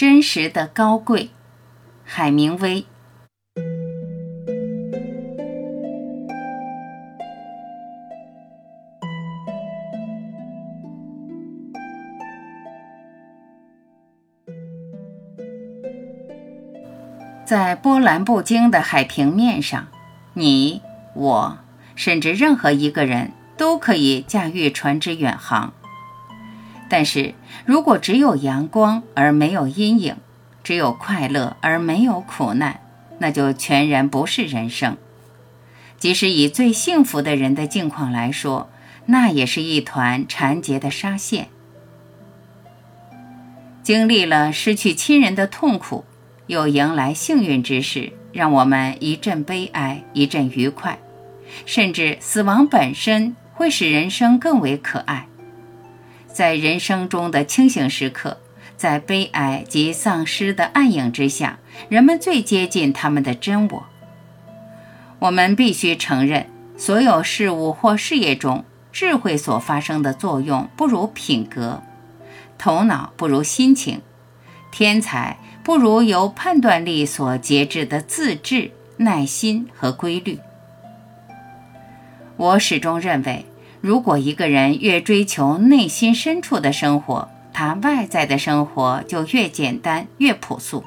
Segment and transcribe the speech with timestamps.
[0.00, 1.28] 真实的高贵。
[2.06, 2.86] 海明威。
[17.44, 19.88] 在波澜不惊的海平面上，
[20.32, 20.80] 你、
[21.14, 21.58] 我，
[21.94, 25.74] 甚至任何一个人都可以驾驭船只远航。
[26.90, 27.32] 但是
[27.64, 30.16] 如果只有阳光而没有阴影，
[30.62, 32.80] 只有快乐而没有苦难，
[33.20, 34.98] 那就全然不是人生。
[35.96, 38.68] 即使以最幸福的人的境况来说，
[39.06, 41.48] 那也是一团缠结的纱线。
[43.82, 46.04] 经历了失去亲人的痛苦。
[46.46, 50.98] 又迎来幸运之事，让我们一阵悲哀，一阵愉快，
[51.64, 55.28] 甚至死亡本身会使人生更为可爱。
[56.32, 58.38] 在人生中的清醒时刻，
[58.76, 61.58] 在悲哀及丧失的暗影之下，
[61.88, 63.86] 人们最接近他们的真我。
[65.18, 71.82] 我们必须承认，所有事物或事业中，智慧所发生的作用不如品格，
[72.56, 74.00] 头脑不如心情，
[74.70, 75.38] 天才。
[75.62, 80.40] 不如由判断力所节制的自制、耐心和规律。
[82.38, 83.44] 我始终认为，
[83.80, 90.84] 如果一个人越追求内心深处的生活，他外在的生活就越简单、越朴素。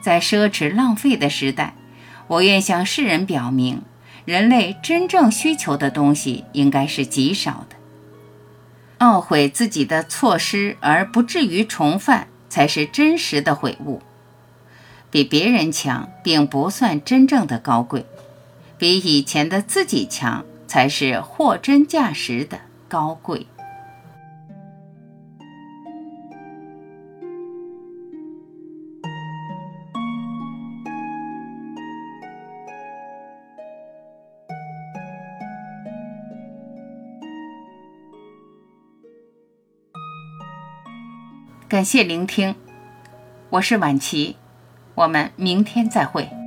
[0.00, 1.74] 在奢侈浪费的时代，
[2.26, 3.82] 我愿向世人表明，
[4.24, 7.76] 人类真正需求的东西应该是极少的。
[9.06, 12.26] 懊悔自己的错失而不至于重犯。
[12.50, 14.02] 才是真实的悔悟。
[15.08, 18.02] 比别人强，并不算真正的高贵；
[18.76, 23.44] 比以前的自己强，才是货真价实的高贵。
[41.68, 42.54] 感谢聆听，
[43.50, 44.36] 我是晚琪，
[44.94, 46.39] 我们明天再会。